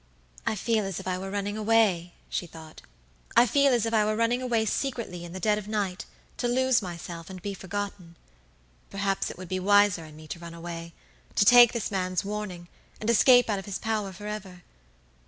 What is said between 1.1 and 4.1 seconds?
were running away," she thought; "I feel as if I